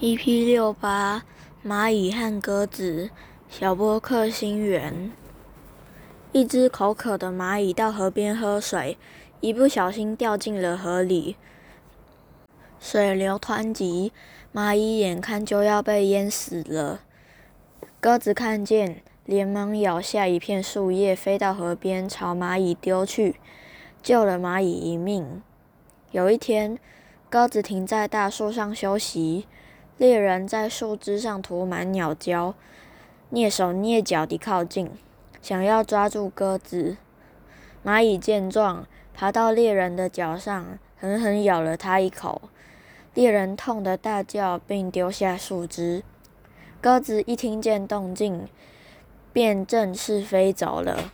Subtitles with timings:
[0.00, 1.24] EP 六八
[1.66, 3.10] 蚂蚁和鸽子
[3.48, 5.10] 小波克星源。
[6.30, 8.96] 一只口渴的蚂蚁到河边喝水，
[9.40, 11.34] 一不小心掉进了河里，
[12.78, 14.12] 水流湍急，
[14.54, 17.00] 蚂蚁眼看就要被淹死了。
[17.98, 23.40] 鸽子看见，连忙咬下一片树叶，飞到河边朝蚂蚁丢去，
[24.00, 25.42] 救了蚂蚁一命。
[26.12, 26.78] 有一天，
[27.28, 29.48] 鸽子停在大树上休息。
[29.98, 32.54] 猎人在树枝上涂满鸟胶，
[33.32, 34.88] 蹑手蹑脚地靠近，
[35.42, 36.96] 想要抓住鸽子。
[37.84, 42.42] 蚂蚁见状，爬到猎人的脚上，狠狠咬了他一口。
[43.14, 46.04] 猎人痛得大叫，并丢下树枝。
[46.80, 48.46] 鸽子一听见动静，
[49.32, 51.12] 便振翅飞走了。